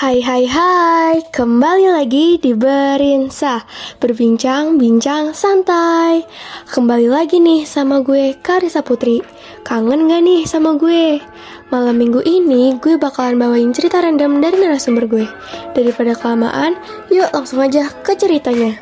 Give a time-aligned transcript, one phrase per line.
[0.00, 3.60] Hai hai hai, kembali lagi di Berinsa
[4.00, 6.24] Berbincang-bincang santai.
[6.72, 9.20] Kembali lagi nih sama gue Karisa Putri.
[9.60, 11.20] Kangen gak nih sama gue?
[11.68, 15.28] Malam minggu ini gue bakalan bawain cerita random dari narasumber gue.
[15.76, 16.80] Daripada kelamaan,
[17.12, 18.80] yuk langsung aja ke ceritanya.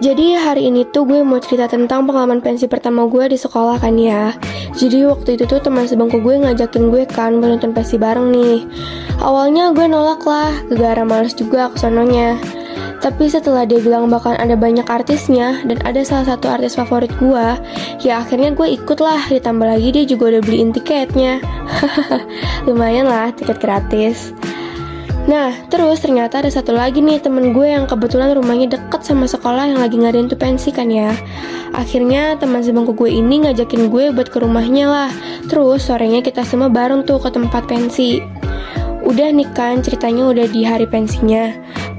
[0.00, 4.00] Jadi hari ini tuh gue mau cerita tentang pengalaman pensi pertama gue di sekolah kan
[4.00, 4.32] ya
[4.76, 8.60] Jadi waktu itu tuh teman sebangku gue ngajakin gue kan buat nonton pensi bareng nih
[9.24, 12.36] Awalnya gue nolak lah, gegara males juga ke sononya
[12.96, 17.46] tapi setelah dia bilang bakal ada banyak artisnya dan ada salah satu artis favorit gue,
[18.02, 19.20] ya akhirnya gue ikut lah.
[19.28, 21.38] Ditambah lagi dia juga udah beliin tiketnya.
[22.66, 24.32] Lumayan lah tiket gratis.
[25.26, 29.66] Nah, terus ternyata ada satu lagi nih temen gue yang kebetulan rumahnya deket sama sekolah
[29.74, 31.10] yang lagi ngadain tuh pensi kan ya.
[31.74, 35.10] Akhirnya teman sebangku gue ini ngajakin gue buat ke rumahnya lah.
[35.50, 38.22] Terus sorenya kita semua bareng tuh ke tempat pensi.
[39.02, 41.50] Udah nih kan ceritanya udah di hari pensinya.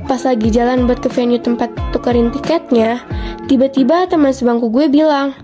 [0.07, 3.03] Pas lagi jalan buat ke venue tempat tukerin tiketnya,
[3.51, 5.35] tiba-tiba teman sebangku gue bilang,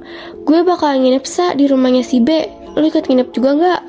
[0.48, 2.48] gue bakal nginep sa di rumahnya si B.
[2.80, 3.82] Lu ikut nginep juga nggak?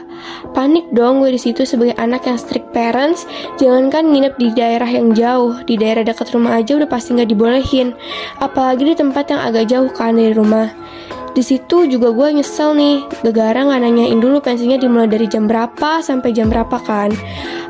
[0.54, 3.26] Panik dong gue di situ sebagai anak yang strict parents.
[3.58, 7.92] Jangankan nginep di daerah yang jauh, di daerah dekat rumah aja udah pasti nggak dibolehin.
[8.38, 10.70] Apalagi di tempat yang agak jauh kan dari rumah.
[11.34, 15.98] Di situ juga gue nyesel nih, gegara nggak nanyain dulu pensinya dimulai dari jam berapa
[15.98, 17.10] sampai jam berapa kan.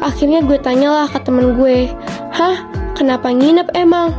[0.05, 1.89] Akhirnya gue tanyalah ke temen gue,
[2.37, 2.61] hah
[2.93, 4.13] kenapa nginep emang?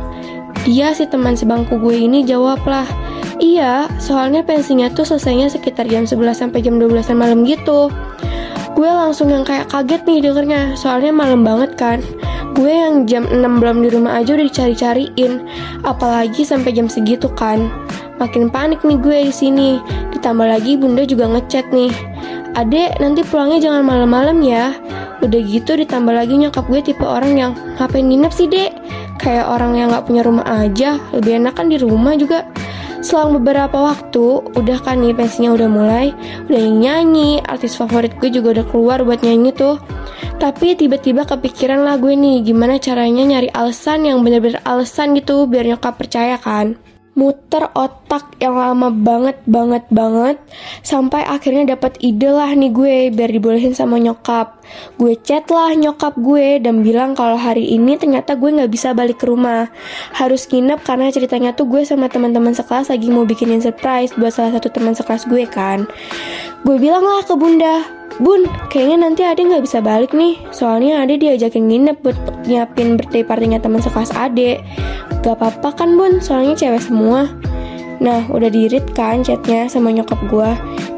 [0.66, 2.90] Dia si teman sebangku gue ini jawab lah,
[3.38, 7.86] iya soalnya pensinya tuh selesainya sekitar jam 11 sampai jam 12 malam gitu.
[8.76, 12.04] Gue langsung yang kayak kaget nih dengernya, soalnya malam banget kan.
[12.52, 15.48] Gue yang jam 6 belum di rumah aja udah dicari-cariin,
[15.80, 17.72] apalagi sampai jam segitu kan.
[18.20, 19.70] Makin panik nih gue di sini.
[20.12, 21.88] Ditambah lagi bunda juga ngechat nih.
[22.52, 24.76] Adek, nanti pulangnya jangan malam-malam ya.
[25.24, 28.76] Udah gitu ditambah lagi nyokap gue tipe orang yang ngapain nginep sih dek?
[29.16, 32.44] Kayak orang yang gak punya rumah aja, lebih enak kan di rumah juga.
[33.04, 36.06] Selang beberapa waktu, udah kan nih pensinya udah mulai,
[36.48, 39.78] udah nyanyi, artis favorit gue juga udah keluar buat nyanyi tuh.
[40.36, 45.64] Tapi tiba-tiba kepikiran lah gue nih, gimana caranya nyari alasan yang bener-bener alasan gitu biar
[45.64, 46.76] nyokap percaya kan
[47.16, 50.36] muter otak yang lama banget banget banget
[50.84, 54.60] sampai akhirnya dapat ide lah nih gue biar dibolehin sama nyokap.
[55.00, 59.24] Gue chat lah nyokap gue dan bilang kalau hari ini ternyata gue nggak bisa balik
[59.24, 59.72] ke rumah.
[60.12, 64.52] Harus nginep karena ceritanya tuh gue sama teman-teman sekelas lagi mau bikinin surprise buat salah
[64.52, 65.88] satu teman sekelas gue kan.
[66.68, 70.40] Gue bilang lah ke bunda Bun, kayaknya nanti Ade nggak bisa balik nih.
[70.48, 72.16] Soalnya Ade diajakin nginep buat
[72.48, 74.64] nyiapin birthday partinya teman sekelas Ade.
[75.20, 77.28] Gak apa-apa kan Bun, soalnya cewek semua.
[78.00, 80.50] Nah, udah dirit kan chatnya sama nyokap gue.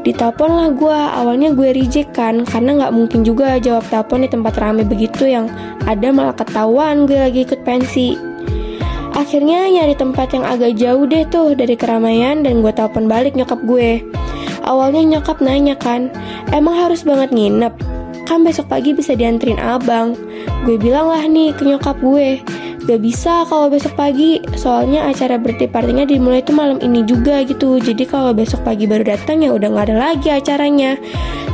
[0.03, 4.55] Ditelepon lah gue, awalnya gue reject kan, karena nggak mungkin juga jawab telepon di tempat
[4.55, 5.51] rame begitu yang
[5.87, 8.15] ada malah ketahuan gue lagi ikut pensi.
[9.11, 13.59] Akhirnya nyari tempat yang agak jauh deh tuh dari keramaian dan gue telepon balik nyokap
[13.67, 13.99] gue.
[14.69, 16.13] Awalnya nyokap nanya kan,
[16.53, 17.73] emang harus banget nginep?
[18.29, 20.13] Kan besok pagi bisa dianterin abang.
[20.61, 22.37] Gue bilang lah nih ke nyokap gue,
[22.85, 27.81] gak bisa kalau besok pagi, soalnya acara birthday partinya dimulai tuh malam ini juga gitu.
[27.81, 31.01] Jadi kalau besok pagi baru datang ya udah gak ada lagi acaranya.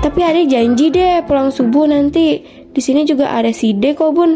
[0.03, 2.43] Tapi ada janji deh pulang subuh nanti.
[2.75, 4.35] Di sini juga ada si D kok bun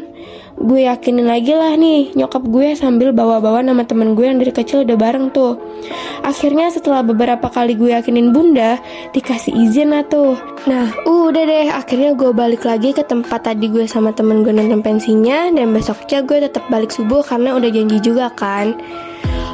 [0.59, 4.83] gue yakinin lagi lah nih nyokap gue sambil bawa-bawa nama temen gue yang dari kecil
[4.83, 5.55] udah bareng tuh.
[6.19, 8.75] Akhirnya setelah beberapa kali gue yakinin bunda,
[9.15, 10.35] dikasih izin lah tuh.
[10.67, 14.83] Nah, udah deh, akhirnya gue balik lagi ke tempat tadi gue sama temen gue nonton
[14.83, 18.75] pensinya, dan besoknya gue tetap balik subuh karena udah janji juga kan.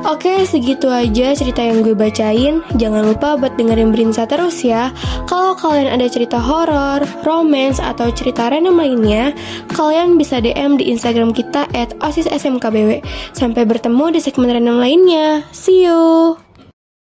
[0.06, 2.62] Oke, segitu aja cerita yang gue bacain.
[2.78, 4.94] Jangan lupa buat dengerin Berinsa terus ya.
[5.26, 9.34] Kalau kalian ada cerita horor, romance, atau cerita random lainnya,
[9.74, 13.02] kalian bisa DM di Instagram kita at osissmkbw.
[13.34, 15.42] Sampai bertemu di segmen random lainnya.
[15.50, 16.45] See you!